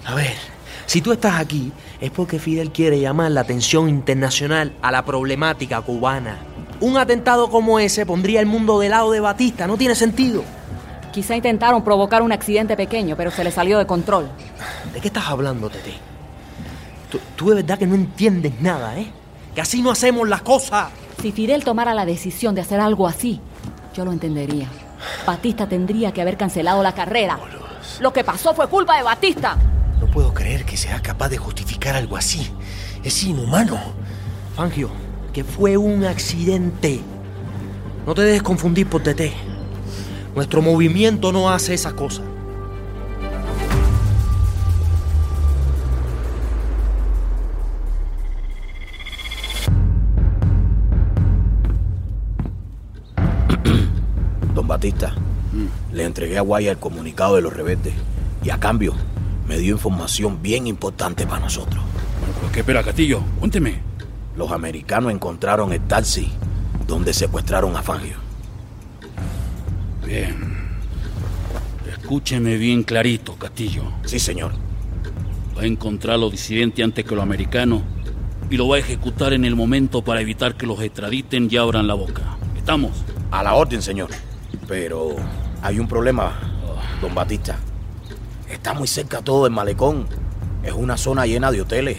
A 0.06 0.14
ver, 0.14 0.34
si 0.86 1.02
tú 1.02 1.12
estás 1.12 1.40
aquí 1.40 1.72
es 2.00 2.12
porque 2.12 2.38
Fidel 2.38 2.72
quiere 2.72 3.00
llamar 3.00 3.32
la 3.32 3.42
atención 3.42 3.90
internacional 3.90 4.74
a 4.82 4.92
la 4.92 5.04
problemática 5.04 5.82
cubana. 5.82 6.53
Un 6.84 6.98
atentado 6.98 7.50
como 7.50 7.80
ese 7.80 8.06
pondría 8.06 8.42
el 8.42 8.46
mundo 8.46 8.78
del 8.78 8.92
lado 8.92 9.10
de 9.10 9.22
Batista, 9.22 9.68
no 9.68 9.78
tiene 9.78 9.96
sentido. 9.96 10.44
Quizá 11.14 11.34
intentaron 11.34 11.82
provocar 11.82 12.22
un 12.22 12.34
accidente 12.34 12.76
pequeño, 12.76 13.16
pero 13.16 13.32
se 13.32 13.42
le 13.46 13.52
salió 13.52 13.80
de 13.80 13.86
control. 13.86 14.30
¿De 14.94 15.00
qué 15.00 15.08
estás 15.08 15.28
hablando, 15.28 15.70
Tete? 15.70 15.94
Tú, 17.10 17.22
tú 17.38 17.50
de 17.52 17.56
verdad 17.56 17.80
que 17.80 17.88
no 17.88 17.96
entiendes 17.96 18.60
nada, 18.60 19.00
¿eh? 19.00 19.08
Que 19.56 19.62
así 19.62 19.82
no 19.82 19.92
hacemos 19.92 20.28
las 20.28 20.42
cosas. 20.42 20.90
Si 21.22 21.32
Fidel 21.32 21.64
tomara 21.64 21.94
la 21.94 22.06
decisión 22.06 22.54
de 22.54 22.60
hacer 22.60 22.82
algo 22.82 23.08
así, 23.08 23.40
yo 23.94 24.04
lo 24.04 24.12
entendería. 24.12 24.68
Batista 25.26 25.70
tendría 25.70 26.12
que 26.12 26.22
haber 26.22 26.36
cancelado 26.36 26.84
la 26.84 26.94
carrera. 26.94 27.40
Lo 28.02 28.12
que 28.12 28.26
pasó 28.26 28.54
fue 28.54 28.68
culpa 28.68 28.98
de 28.98 29.04
Batista. 29.04 29.56
No 30.02 30.08
puedo 30.08 30.34
creer 30.34 30.66
que 30.66 30.76
sea 30.76 31.02
capaz 31.02 31.30
de 31.30 31.38
justificar 31.38 31.96
algo 31.96 32.18
así. 32.18 32.52
Es 33.06 33.24
inhumano. 33.24 33.80
Fangio, 34.58 34.92
que 35.34 35.44
fue 35.44 35.76
un 35.78 36.06
accidente. 36.06 37.02
No 38.06 38.14
te 38.14 38.22
dejes 38.22 38.44
confundir 38.44 38.88
por 38.88 39.02
Tete. 39.02 39.34
Nuestro 40.36 40.62
movimiento 40.62 41.32
no 41.32 41.50
hace 41.50 41.74
esas 41.74 41.94
cosas. 41.94 42.24
Don 54.54 54.68
Batista, 54.68 55.16
le 55.92 56.04
entregué 56.04 56.38
a 56.38 56.42
Guaya 56.42 56.72
el 56.72 56.78
comunicado 56.78 57.36
de 57.36 57.42
los 57.42 57.54
rebeldes 57.54 57.96
y 58.44 58.52
a 58.52 58.60
cambio 58.60 58.94
me 59.48 59.58
dio 59.58 59.74
información 59.74 60.42
bien 60.42 60.68
importante 60.68 61.26
para 61.26 61.40
nosotros. 61.40 61.84
¿Por 62.42 62.52
qué 62.52 62.60
espera, 62.60 62.84
Castillo? 62.84 63.22
Cuénteme. 63.40 63.93
Los 64.36 64.52
americanos 64.52 65.12
encontraron 65.12 65.74
el 65.74 65.82
taxi 65.82 66.32
donde 66.88 67.14
secuestraron 67.14 67.76
a 67.76 67.84
Fangio. 67.84 68.18
Bien. 70.06 70.54
Escúcheme 71.88 72.58
bien 72.58 72.84
clarito, 72.84 73.36
Castillo. 73.36 73.84
Sí, 74.06 74.20
señor. 74.20 74.54
Va 75.58 75.62
a 75.62 75.66
encontrar 75.66 76.16
a 76.16 76.18
los 76.18 76.32
disidentes 76.32 76.84
antes 76.84 77.06
que 77.06 77.16
los 77.16 77.24
americanos 77.24 77.84
y 78.50 78.58
lo 78.58 78.68
va 78.68 78.78
a 78.78 78.80
ejecutar 78.80 79.34
en 79.34 79.46
el 79.46 79.56
momento 79.56 80.04
para 80.04 80.22
evitar 80.22 80.56
que 80.56 80.66
los 80.66 80.82
extraditen 80.82 81.48
y 81.50 81.58
abran 81.58 81.88
la 81.88 81.94
boca. 81.94 82.38
¿Estamos? 82.58 82.92
A 83.32 83.44
la 83.44 83.54
orden, 83.54 83.82
señor. 83.82 84.10
Pero 84.68 85.16
hay 85.62 85.80
un 85.80 85.88
problema, 85.88 86.40
don 87.02 87.14
Batista. 87.14 87.58
Está 88.50 88.74
muy 88.74 88.88
cerca 88.88 89.22
todo 89.22 89.46
el 89.46 89.54
malecón. 89.54 90.08
Es 90.64 90.74
una 90.74 90.98
zona 90.98 91.26
llena 91.26 91.52
de 91.52 91.62
hoteles 91.62 91.98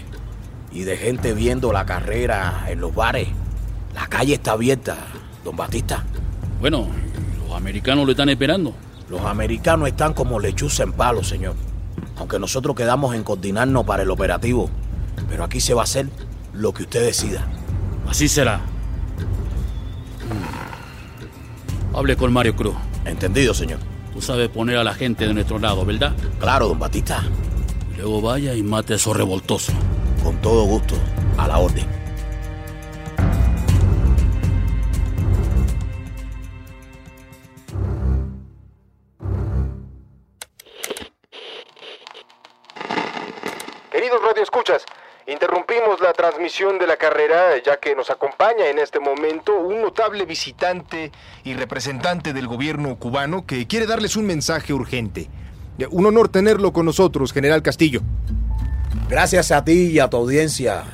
y 0.75 0.83
de 0.83 0.97
gente 0.97 1.33
viendo 1.33 1.73
la 1.73 1.87
carrera 1.87 2.67
en 2.69 2.81
los 2.81 2.95
bares. 2.95 3.29
La 3.95 4.09
calle 4.09 4.35
está 4.35 4.53
abierta, 4.53 4.97
don 5.45 5.57
Batista. 5.57 6.05
Bueno, 6.61 6.89
los 7.47 7.57
americanos 7.57 8.05
lo 8.05 8.11
están 8.11 8.29
esperando. 8.29 8.75
Los 9.09 9.23
americanos 9.23 9.89
están 9.89 10.13
como 10.15 10.41
lechuza 10.41 10.83
en 10.83 10.93
palo, 10.93 11.23
señor. 11.23 11.55
Aunque 12.17 12.41
nosotros 12.41 12.75
quedamos 12.75 13.15
en 13.15 13.23
coordinarnos 13.23 13.85
para 13.85 14.03
el 14.03 14.11
operativo. 14.11 14.69
Pero 15.29 15.45
aquí 15.45 15.61
se 15.61 15.75
va 15.75 15.83
a 15.83 15.85
hacer 15.85 16.09
lo 16.53 16.75
que 16.75 16.83
usted 16.83 17.05
decida. 17.05 17.47
Así 18.09 18.29
será. 18.29 18.59
Mm. 20.29 21.97
Hable 21.97 22.17
con 22.17 22.33
Mario 22.33 22.57
Cruz. 22.57 22.75
Entendido, 23.05 23.55
señor. 23.55 23.79
Tú 24.13 24.21
sabes 24.21 24.49
poner 24.49 24.77
a 24.77 24.85
la 24.85 24.95
gente 24.95 25.27
de 25.27 25.35
nuestro 25.35 25.61
lado, 25.61 25.85
¿verdad? 25.85 26.13
Claro, 26.41 26.69
don 26.69 26.79
Batista. 26.81 27.23
Luego 27.97 28.21
vaya 28.21 28.55
y 28.55 28.63
mate 28.63 28.95
a 28.95 28.97
esos 28.97 29.17
revoltosos. 29.17 29.75
Con 30.25 30.41
todo 30.41 30.65
gusto. 30.65 30.95
A 31.37 31.47
la 31.47 31.59
orden. 31.59 31.87
Queridos 43.93 44.23
radioescuchas, 44.23 44.87
interrumpimos 45.27 46.01
la 46.01 46.15
transmisión 46.15 46.79
de 46.79 46.87
la 46.87 46.97
carrera 46.97 47.63
ya 47.63 47.77
que 47.77 47.95
nos 47.95 48.09
acompaña 48.09 48.67
en 48.69 48.79
este 48.79 49.01
momento 49.01 49.55
un 49.55 49.83
notable 49.83 50.25
visitante 50.25 51.13
y 51.45 51.53
representante 51.53 52.33
del 52.33 52.49
gobierno 52.49 52.97
cubano 52.97 53.45
que 53.45 53.67
quiere 53.67 53.87
darles 53.87 54.17
un 54.17 54.25
mensaje 54.25 54.73
urgente. 54.73 55.29
Un 55.91 56.07
honor 56.07 56.31
tenerlo 56.31 56.73
con 56.73 56.87
nosotros, 56.87 57.33
general 57.33 57.63
Castillo. 57.63 58.01
Gracias 59.09 59.51
a 59.53 59.65
ti 59.65 59.91
y 59.93 59.99
a 59.99 60.09
tu 60.09 60.17
audiencia 60.17 60.85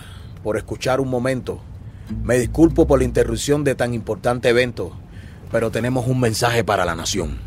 por 0.42 0.56
escuchar 0.56 1.00
un 1.00 1.08
momento. 1.08 1.60
Me 2.22 2.38
disculpo 2.38 2.86
por 2.86 2.98
la 2.98 3.04
interrupción 3.04 3.64
de 3.64 3.74
tan 3.74 3.94
importante 3.94 4.48
evento, 4.48 4.92
pero 5.50 5.70
tenemos 5.70 6.06
un 6.06 6.20
mensaje 6.20 6.64
para 6.64 6.84
la 6.84 6.94
nación. 6.94 7.38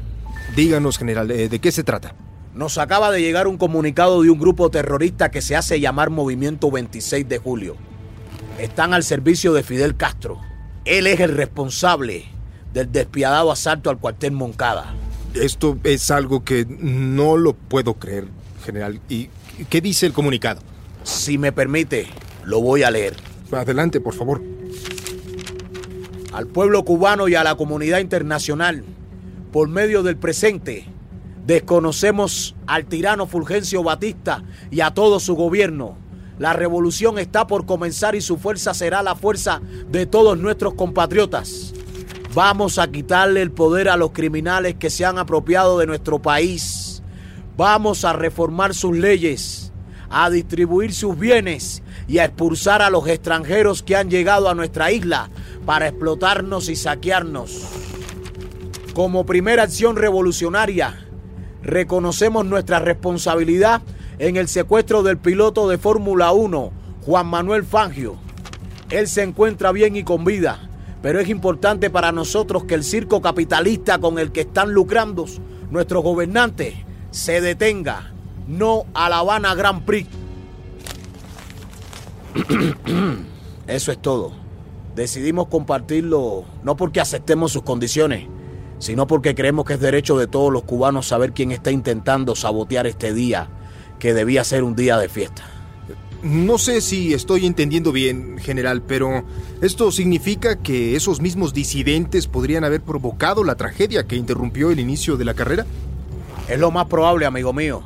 Díganos, 0.56 0.98
general, 0.98 1.32
eh, 1.32 1.50
¿de 1.50 1.60
qué 1.60 1.72
se 1.72 1.84
trata? 1.84 2.16
Nos 2.54 2.78
acaba 2.78 3.12
de 3.12 3.22
llegar 3.22 3.48
un 3.48 3.58
comunicado 3.58 4.22
de 4.22 4.30
un 4.30 4.40
grupo 4.40 4.70
terrorista 4.70 5.32
que 5.32 5.42
se 5.42 5.56
hace 5.56 5.80
llamar 5.80 6.12
Movimiento 6.12 6.70
26 6.70 7.28
de 7.28 7.40
Julio. 7.40 7.76
Están 8.60 8.94
al 8.94 9.04
servicio 9.04 9.54
de 9.54 9.64
Fidel 9.64 9.98
Castro. 9.98 10.40
Él 10.86 11.08
es 11.08 11.20
el 11.20 11.36
responsable 11.36 12.26
del 12.72 12.92
despiadado 12.92 13.52
asalto 13.52 13.90
al 13.90 13.98
cuartel 13.98 14.34
Moncada. 14.34 14.94
Esto 15.34 15.78
es 15.84 16.12
algo 16.12 16.44
que 16.44 16.66
no 16.68 17.38
lo 17.38 17.54
puedo 17.54 17.96
creer, 17.96 18.28
general. 18.64 19.00
¿Y 19.10 19.30
qué 19.70 19.82
dice 19.82 20.06
el 20.06 20.14
comunicado? 20.14 20.62
Si 21.04 21.38
me 21.38 21.52
permite, 21.52 22.08
lo 22.46 22.62
voy 22.62 22.84
a 22.84 22.92
leer. 22.92 23.16
Adelante, 23.52 24.00
por 24.02 24.16
favor. 24.16 24.42
Al 26.34 26.48
pueblo 26.48 26.84
cubano 26.84 27.28
y 27.28 27.36
a 27.36 27.44
la 27.44 27.56
comunidad 27.56 28.00
internacional, 28.00 28.84
por 29.52 29.68
medio 29.68 30.02
del 30.02 30.18
presente, 30.18 30.88
Desconocemos 31.46 32.56
al 32.68 32.86
tirano 32.86 33.28
Fulgencio 33.28 33.84
Batista 33.84 34.44
y 34.72 34.80
a 34.80 34.92
todo 34.92 35.20
su 35.20 35.36
gobierno. 35.36 35.98
La 36.40 36.54
revolución 36.54 37.20
está 37.20 37.48
por 37.48 37.66
comenzar 37.66 38.16
y 38.16 38.22
su 38.22 38.38
fuerza 38.38 38.74
será 38.74 39.04
la 39.04 39.16
fuerza 39.16 39.62
de 39.90 40.06
todos 40.06 40.38
nuestros 40.38 40.74
compatriotas. 40.76 41.74
Vamos 42.34 42.80
a 42.80 42.90
quitarle 42.90 43.42
el 43.42 43.52
poder 43.52 43.90
a 43.90 43.98
los 43.98 44.12
criminales 44.12 44.76
que 44.76 44.90
se 44.90 45.06
han 45.06 45.18
apropiado 45.18 45.78
de 45.78 45.86
nuestro 45.86 46.22
país. 46.22 46.93
Vamos 47.56 48.04
a 48.04 48.14
reformar 48.14 48.74
sus 48.74 48.98
leyes, 48.98 49.72
a 50.10 50.32
distribuir 50.32 50.92
sus 50.92 51.18
bienes 51.18 51.84
y 52.08 52.18
a 52.18 52.26
expulsar 52.26 52.82
a 52.82 52.90
los 52.90 53.08
extranjeros 53.08 53.84
que 53.84 53.96
han 53.96 54.10
llegado 54.10 54.50
a 54.50 54.56
nuestra 54.56 54.92
isla 54.92 55.30
para 55.64 55.88
explotarnos 55.88 56.68
y 56.70 56.76
saquearnos. 56.76 57.62
Como 58.96 59.28
primera 59.28 59.64
acción 59.64 59.98
revolucionaria, 59.98 61.06
reconocemos 61.62 62.44
nuestra 62.44 62.80
responsabilidad 62.80 63.84
en 64.18 64.36
el 64.36 64.48
secuestro 64.48 65.04
del 65.04 65.20
piloto 65.20 65.70
de 65.70 65.78
Fórmula 65.78 66.32
1, 66.32 66.72
Juan 67.06 67.28
Manuel 67.28 67.66
Fangio. 67.66 68.16
Él 68.90 69.08
se 69.08 69.22
encuentra 69.22 69.72
bien 69.72 69.96
y 69.96 70.04
con 70.04 70.26
vida, 70.26 70.70
pero 71.04 71.20
es 71.20 71.30
importante 71.30 71.92
para 71.92 72.12
nosotros 72.12 72.64
que 72.64 72.74
el 72.74 72.84
circo 72.84 73.22
capitalista 73.22 74.00
con 74.00 74.18
el 74.18 74.32
que 74.32 74.42
están 74.42 74.74
lucrando 74.74 75.26
nuestros 75.70 76.04
gobernantes 76.04 76.74
se 77.14 77.42
detenga, 77.42 78.12
no 78.48 78.86
a 78.96 79.08
la 79.08 79.20
Habana 79.20 79.54
Grand 79.54 79.86
Prix. 79.86 80.10
Eso 83.68 83.92
es 83.92 84.02
todo. 84.02 84.34
Decidimos 84.96 85.48
compartirlo 85.48 86.44
no 86.64 86.76
porque 86.76 87.00
aceptemos 87.00 87.52
sus 87.52 87.62
condiciones, 87.62 88.28
sino 88.80 89.06
porque 89.06 89.36
creemos 89.36 89.66
que 89.66 89.76
es 89.76 89.80
derecho 89.80 90.18
de 90.18 90.26
todos 90.26 90.52
los 90.52 90.64
cubanos 90.64 91.08
saber 91.08 91.34
quién 91.34 91.52
está 91.52 91.72
intentando 91.72 92.36
sabotear 92.36 92.88
este 92.88 93.14
día, 93.14 93.48
que 94.00 94.16
debía 94.16 94.44
ser 94.44 94.64
un 94.64 94.76
día 94.76 94.98
de 94.98 95.08
fiesta. 95.08 95.44
No 96.24 96.58
sé 96.58 96.82
si 96.82 97.14
estoy 97.14 97.46
entendiendo 97.46 97.92
bien, 97.92 98.40
general, 98.40 98.82
pero 98.82 99.24
¿esto 99.62 99.92
significa 99.92 100.56
que 100.56 100.96
esos 100.96 101.22
mismos 101.22 101.54
disidentes 101.54 102.28
podrían 102.28 102.64
haber 102.64 102.82
provocado 102.82 103.44
la 103.44 103.56
tragedia 103.56 104.08
que 104.08 104.16
interrumpió 104.16 104.72
el 104.72 104.80
inicio 104.80 105.16
de 105.16 105.26
la 105.26 105.36
carrera? 105.36 105.68
Es 106.48 106.60
lo 106.60 106.72
más 106.72 106.88
probable, 106.88 107.26
amigo 107.26 107.54
mío. 107.54 107.84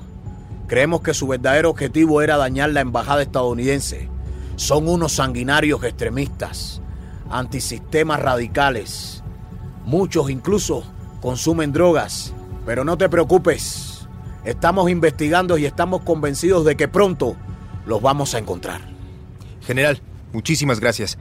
Creemos 0.68 1.02
que 1.02 1.14
su 1.14 1.28
verdadero 1.28 1.70
objetivo 1.70 2.22
era 2.22 2.38
dañar 2.38 2.72
la 2.72 2.82
embajada 2.82 3.22
estadounidense. 3.22 4.10
Son 4.56 4.90
unos 4.90 5.14
sanguinarios 5.14 5.84
extremistas, 5.84 6.82
antisistemas 7.30 8.20
radicales. 8.20 9.24
Muchos 9.86 10.30
incluso 10.32 10.84
consumen 11.22 11.72
drogas. 11.72 12.34
Pero 12.66 12.84
no 12.84 12.98
te 12.98 13.08
preocupes. 13.08 14.08
Estamos 14.44 14.90
investigando 14.90 15.58
y 15.58 15.66
estamos 15.66 16.02
convencidos 16.02 16.66
de 16.66 16.76
que 16.76 16.88
pronto 16.88 17.36
los 17.86 18.02
vamos 18.02 18.34
a 18.34 18.40
encontrar. 18.40 18.82
General, 19.62 20.02
muchísimas 20.34 20.80
gracias. 20.80 21.18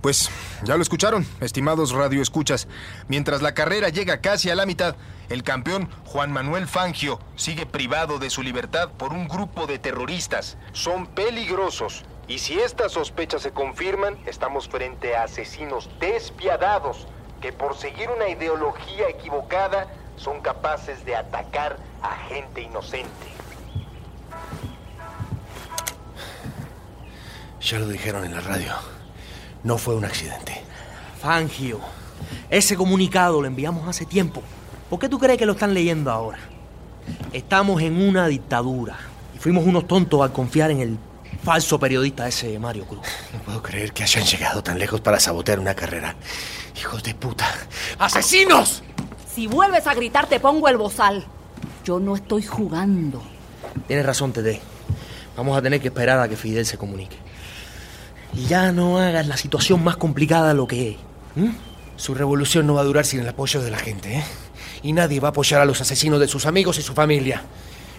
Pues 0.00 0.30
ya 0.62 0.76
lo 0.76 0.82
escucharon, 0.82 1.26
estimados 1.40 1.92
radioescuchas. 1.92 2.68
Mientras 3.08 3.42
la 3.42 3.52
carrera 3.52 3.90
llega 3.90 4.20
casi 4.20 4.48
a 4.48 4.54
la 4.54 4.64
mitad, 4.64 4.96
el 5.28 5.42
campeón 5.42 5.90
Juan 6.06 6.32
Manuel 6.32 6.66
Fangio 6.66 7.20
sigue 7.36 7.66
privado 7.66 8.18
de 8.18 8.30
su 8.30 8.42
libertad 8.42 8.88
por 8.96 9.12
un 9.12 9.28
grupo 9.28 9.66
de 9.66 9.78
terroristas. 9.78 10.56
Son 10.72 11.06
peligrosos. 11.06 12.04
Y 12.28 12.38
si 12.38 12.58
estas 12.58 12.92
sospechas 12.92 13.42
se 13.42 13.50
confirman, 13.50 14.16
estamos 14.26 14.68
frente 14.68 15.16
a 15.16 15.24
asesinos 15.24 15.90
despiadados 15.98 17.06
que 17.42 17.52
por 17.52 17.76
seguir 17.76 18.08
una 18.08 18.28
ideología 18.28 19.08
equivocada 19.08 19.86
son 20.16 20.40
capaces 20.40 21.04
de 21.04 21.16
atacar 21.16 21.76
a 22.02 22.16
gente 22.28 22.62
inocente. 22.62 23.10
Ya 27.60 27.78
lo 27.78 27.88
dijeron 27.88 28.24
en 28.24 28.34
la 28.34 28.40
radio. 28.40 28.99
No 29.62 29.78
fue 29.78 29.94
un 29.94 30.04
accidente. 30.04 30.62
Fangio, 31.20 31.80
ese 32.48 32.76
comunicado 32.76 33.40
lo 33.40 33.46
enviamos 33.46 33.86
hace 33.88 34.06
tiempo. 34.06 34.42
¿Por 34.88 34.98
qué 34.98 35.08
tú 35.08 35.18
crees 35.18 35.38
que 35.38 35.46
lo 35.46 35.52
están 35.52 35.74
leyendo 35.74 36.10
ahora? 36.10 36.38
Estamos 37.32 37.82
en 37.82 38.00
una 38.00 38.26
dictadura 38.26 38.96
y 39.34 39.38
fuimos 39.38 39.66
unos 39.66 39.86
tontos 39.86 40.22
al 40.22 40.32
confiar 40.32 40.70
en 40.70 40.80
el 40.80 40.98
falso 41.44 41.78
periodista 41.78 42.26
ese 42.26 42.58
Mario 42.58 42.86
Cruz. 42.86 43.06
No 43.32 43.40
puedo 43.40 43.62
creer 43.62 43.92
que 43.92 44.02
hayan 44.02 44.24
llegado 44.24 44.62
tan 44.62 44.78
lejos 44.78 45.00
para 45.00 45.20
sabotear 45.20 45.58
una 45.58 45.74
carrera. 45.74 46.14
Hijos 46.78 47.02
de 47.02 47.14
puta. 47.14 47.46
¡Asesinos! 47.98 48.82
Si 49.32 49.46
vuelves 49.46 49.86
a 49.86 49.94
gritar 49.94 50.26
te 50.26 50.40
pongo 50.40 50.68
el 50.68 50.76
bozal. 50.76 51.24
Yo 51.84 52.00
no 52.00 52.16
estoy 52.16 52.42
jugando. 52.42 53.22
Tienes 53.86 54.04
razón, 54.04 54.32
Tete. 54.32 54.60
Vamos 55.36 55.56
a 55.56 55.62
tener 55.62 55.80
que 55.80 55.88
esperar 55.88 56.18
a 56.18 56.28
que 56.28 56.36
Fidel 56.36 56.66
se 56.66 56.76
comunique. 56.76 57.16
Y 58.34 58.46
ya 58.46 58.72
no 58.72 58.98
hagas 58.98 59.26
la 59.26 59.36
situación 59.36 59.82
más 59.82 59.96
complicada 59.96 60.54
lo 60.54 60.66
que 60.66 60.90
es. 60.90 60.96
Su 61.96 62.14
revolución 62.14 62.66
no 62.66 62.74
va 62.74 62.80
a 62.80 62.84
durar 62.84 63.04
sin 63.04 63.20
el 63.20 63.28
apoyo 63.28 63.60
de 63.60 63.70
la 63.70 63.78
gente, 63.78 64.18
¿eh? 64.18 64.24
Y 64.82 64.92
nadie 64.92 65.20
va 65.20 65.28
a 65.28 65.30
apoyar 65.30 65.60
a 65.60 65.64
los 65.64 65.80
asesinos 65.80 66.20
de 66.20 66.28
sus 66.28 66.46
amigos 66.46 66.78
y 66.78 66.82
su 66.82 66.94
familia. 66.94 67.42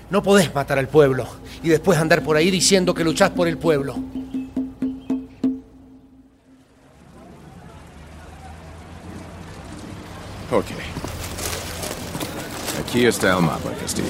No 0.09 0.23
podés 0.23 0.53
matar 0.53 0.79
al 0.79 0.87
pueblo 0.87 1.27
y 1.63 1.69
después 1.69 1.97
andar 1.97 2.23
por 2.23 2.35
ahí 2.35 2.51
diciendo 2.51 2.93
que 2.93 3.03
luchás 3.03 3.29
por 3.29 3.47
el 3.47 3.57
pueblo. 3.57 3.95
Ok. 10.51 10.65
Aquí 12.83 13.05
está 13.05 13.37
el 13.37 13.43
mapa, 13.43 13.71
Castillo. 13.79 14.09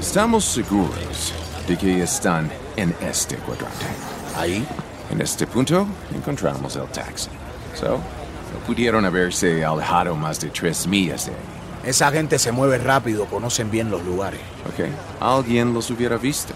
Estamos 0.00 0.44
seguros 0.44 1.32
de 1.68 1.76
que 1.76 2.02
están 2.02 2.50
en 2.76 2.92
este 3.00 3.36
cuadrante. 3.36 4.17
Ahí. 4.38 4.64
En 5.10 5.20
este 5.20 5.46
punto 5.46 5.86
encontramos 6.14 6.76
el 6.76 6.86
taxi. 6.86 7.28
So, 7.74 7.88
no 7.88 8.66
pudieron 8.66 9.04
haberse 9.04 9.64
alejado 9.64 10.14
más 10.14 10.40
de 10.40 10.50
tres 10.50 10.86
millas 10.86 11.26
de 11.26 11.32
ahí. 11.32 11.90
Esa 11.90 12.10
gente 12.12 12.38
se 12.38 12.52
mueve 12.52 12.78
rápido, 12.78 13.24
conocen 13.26 13.70
bien 13.70 13.90
los 13.90 14.04
lugares. 14.04 14.40
Ok, 14.66 14.88
alguien 15.20 15.74
los 15.74 15.90
hubiera 15.90 16.18
visto. 16.18 16.54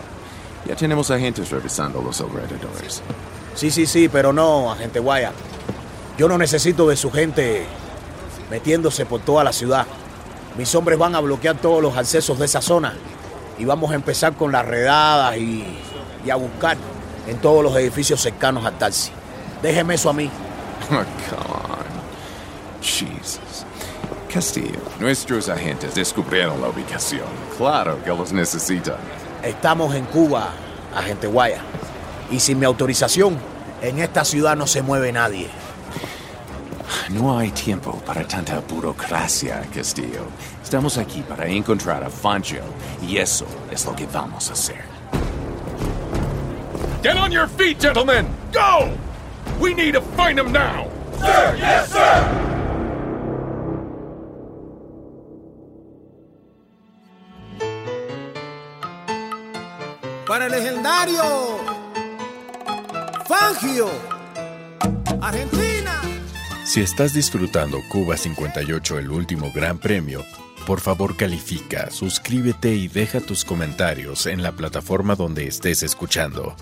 Ya 0.67 0.77
tenemos 0.77 1.11
agentes 1.11 1.51
revisando 1.51 2.01
los 2.03 2.21
alrededores. 2.21 3.03
Sí, 3.55 3.71
sí, 3.71 3.87
sí, 3.87 4.09
pero 4.09 4.33
no, 4.33 4.71
agente 4.71 5.01
Wyatt. 5.01 5.35
Yo 6.19 6.29
no 6.29 6.39
necesito 6.39 6.89
de 6.89 6.97
su 6.97 7.11
gente 7.11 7.67
metiéndose 8.51 9.07
por 9.07 9.21
toda 9.23 9.43
la 9.43 9.53
ciudad. 9.53 9.87
Mis 10.57 10.73
hombres 10.75 10.99
van 10.99 11.15
a 11.15 11.21
bloquear 11.21 11.57
todos 11.57 11.83
los 11.83 11.97
accesos 11.97 12.39
de 12.39 12.45
esa 12.45 12.61
zona 12.61 12.95
y 13.59 13.65
vamos 13.65 13.91
a 13.91 13.95
empezar 13.95 14.35
con 14.35 14.53
las 14.53 14.67
redadas 14.67 15.37
y, 15.37 15.65
y 16.25 16.31
a 16.31 16.37
buscar 16.37 16.77
en 17.27 17.39
todos 17.39 17.63
los 17.63 17.77
edificios 17.77 18.21
cercanos 18.21 18.65
al 18.65 18.79
taxi. 18.79 19.11
Déjeme 19.63 19.95
eso 19.95 20.11
a 20.11 20.13
mí. 20.13 20.31
Oh, 20.91 21.05
come 21.31 21.55
on. 21.55 22.83
Jesus. 22.83 23.65
Castillo, 24.33 24.81
nuestros 24.99 25.49
agentes 25.49 25.95
descubrieron 25.95 26.61
la 26.61 26.69
ubicación. 26.69 27.27
Claro 27.57 28.03
que 28.03 28.11
los 28.11 28.33
necesitan. 28.33 28.97
Estamos 29.43 29.95
en 29.95 30.05
Cuba, 30.07 30.51
agente 30.95 31.27
Guaya. 31.27 31.63
Y 32.31 32.41
sin 32.41 32.59
mi 32.59 32.65
autorización, 32.65 33.39
en 33.81 33.99
esta 34.01 34.25
ciudad 34.25 34.57
no 34.57 34.67
se 34.67 34.83
mueve 34.83 35.13
nadie. 35.13 35.49
No 37.11 37.39
hay 37.39 37.51
tiempo 37.51 38.01
para 38.07 38.27
tanta 38.27 38.61
burocracia, 38.61 39.63
Castillo. 39.75 40.25
Estamos 40.63 40.97
aquí 40.97 41.23
para 41.23 41.47
encontrar 41.47 42.03
a 42.03 42.09
Fangio 42.09 42.63
y 43.07 43.19
eso 43.19 43.45
es 43.71 43.85
lo 43.85 43.95
que 43.95 44.07
vamos 44.07 44.49
a 44.49 44.55
hacer. 44.55 45.02
Get 47.03 47.17
on 47.17 47.33
your 47.33 47.49
feet, 47.49 47.81
gentlemen! 47.81 48.29
Go! 48.53 48.97
We 49.61 49.75
need 49.75 49.95
to 49.95 50.01
find 50.17 50.39
him 50.39 50.53
now! 50.53 50.89
Sir, 51.19 51.57
yes, 51.59 51.91
sir! 51.91 52.53
Para 60.29 60.47
el 60.47 60.53
legendario 60.53 61.59
Fangio, 63.27 63.91
Argentina. 65.21 66.01
Si 66.65 66.83
estás 66.83 67.15
disfrutando 67.15 67.81
Cuba 67.91 68.17
58, 68.17 68.99
el 69.01 69.11
último 69.11 69.51
gran 69.53 69.79
premio, 69.79 70.25
por 70.69 70.81
favor 70.81 71.17
califica, 71.17 71.91
suscríbete 71.91 72.75
y 72.77 72.87
deja 72.87 73.21
tus 73.21 73.45
comentarios 73.45 74.27
en 74.27 74.41
la 74.45 74.53
plataforma 74.53 75.17
donde 75.17 75.49
estés 75.49 75.83
escuchando. 75.83 76.55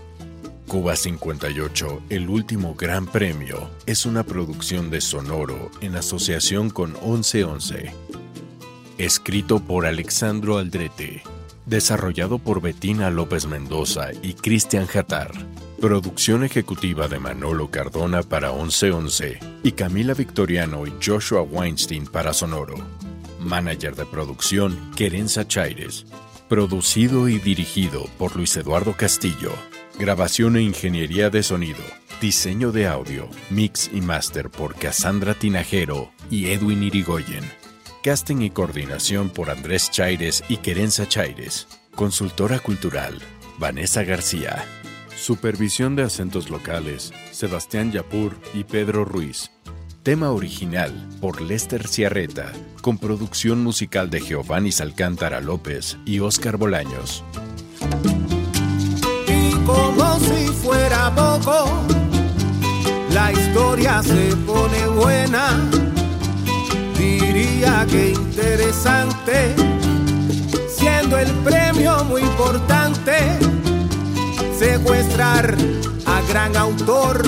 Cuba 0.70 0.94
58, 0.94 2.02
el 2.10 2.28
último 2.28 2.76
gran 2.76 3.04
premio, 3.04 3.68
es 3.86 4.06
una 4.06 4.22
producción 4.22 4.88
de 4.88 5.00
Sonoro 5.00 5.68
en 5.80 5.96
asociación 5.96 6.70
con 6.70 6.92
1111. 6.92 7.92
Escrito 8.96 9.58
por 9.58 9.84
Alexandro 9.84 10.58
Aldrete. 10.58 11.24
Desarrollado 11.66 12.38
por 12.38 12.60
Betina 12.60 13.10
López 13.10 13.46
Mendoza 13.46 14.10
y 14.22 14.34
Cristian 14.34 14.86
Jatar. 14.86 15.32
Producción 15.80 16.44
ejecutiva 16.44 17.08
de 17.08 17.18
Manolo 17.18 17.68
Cardona 17.72 18.22
para 18.22 18.52
1111 18.52 19.40
y 19.64 19.72
Camila 19.72 20.14
Victoriano 20.14 20.86
y 20.86 20.92
Joshua 21.04 21.42
Weinstein 21.42 22.06
para 22.06 22.32
Sonoro. 22.32 22.76
Manager 23.40 23.96
de 23.96 24.06
producción, 24.06 24.92
Querenza 24.94 25.48
Chaires. 25.48 26.06
Producido 26.48 27.28
y 27.28 27.40
dirigido 27.40 28.04
por 28.18 28.36
Luis 28.36 28.56
Eduardo 28.56 28.96
Castillo. 28.96 29.50
Grabación 30.00 30.56
e 30.56 30.62
ingeniería 30.62 31.28
de 31.28 31.42
sonido. 31.42 31.82
Diseño 32.22 32.72
de 32.72 32.86
audio, 32.86 33.28
mix 33.50 33.90
y 33.92 34.00
master 34.00 34.48
por 34.48 34.74
Cassandra 34.74 35.34
Tinajero 35.34 36.10
y 36.30 36.46
Edwin 36.46 36.82
Irigoyen. 36.82 37.44
Casting 38.02 38.40
y 38.40 38.48
coordinación 38.48 39.28
por 39.28 39.50
Andrés 39.50 39.90
Chaires 39.90 40.42
y 40.48 40.56
Querenza 40.56 41.06
Chaires. 41.06 41.68
Consultora 41.94 42.60
cultural, 42.60 43.18
Vanessa 43.58 44.02
García. 44.02 44.64
Supervisión 45.14 45.96
de 45.96 46.04
acentos 46.04 46.48
locales, 46.48 47.12
Sebastián 47.30 47.92
Yapur 47.92 48.40
y 48.54 48.64
Pedro 48.64 49.04
Ruiz. 49.04 49.50
Tema 50.02 50.30
original 50.30 51.10
por 51.20 51.42
Lester 51.42 51.86
Ciarreta, 51.86 52.50
con 52.80 52.96
producción 52.96 53.62
musical 53.62 54.08
de 54.08 54.20
Giovanni 54.20 54.70
Alcántara 54.80 55.42
López 55.42 55.98
y 56.06 56.20
Óscar 56.20 56.56
Bolaños. 56.56 57.22
Como 59.66 60.18
si 60.20 60.46
fuera 60.48 61.14
poco, 61.14 61.66
la 63.12 63.32
historia 63.32 64.02
se 64.02 64.34
pone 64.46 64.86
buena. 64.86 65.60
Diría 66.98 67.86
que 67.90 68.10
interesante, 68.10 69.54
siendo 70.68 71.18
el 71.18 71.30
premio 71.44 72.04
muy 72.04 72.22
importante, 72.22 73.14
secuestrar 74.58 75.56
a 76.06 76.20
gran 76.28 76.56
autor 76.56 77.22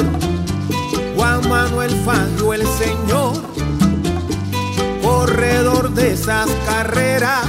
Juan 1.16 1.48
Manuel 1.48 1.90
Fangio 2.04 2.52
el 2.52 2.66
señor, 2.66 3.34
corredor 5.02 5.90
de 5.94 6.12
esas 6.12 6.48
carreras, 6.66 7.46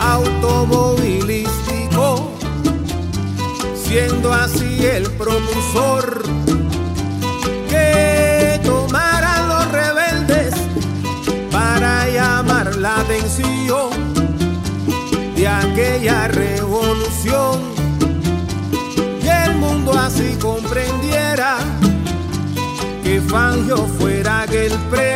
automovilístico, 0.00 1.15
siendo 3.86 4.32
así 4.32 4.84
el 4.84 5.04
propulsor 5.12 6.22
que 7.68 8.60
tomaran 8.64 9.48
los 9.48 9.70
rebeldes 9.70 10.54
para 11.52 12.08
llamar 12.08 12.74
la 12.76 13.00
atención 13.00 13.90
de 15.36 15.46
aquella 15.46 16.26
revolución 16.28 17.60
y 19.22 19.28
el 19.28 19.54
mundo 19.56 19.92
así 19.96 20.36
comprendiera 20.40 21.58
que 23.04 23.20
Fangio 23.20 23.86
fuera 23.98 24.42
aquel 24.42 24.72
premio 24.90 25.15